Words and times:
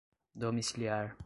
domiciliar 0.33 1.15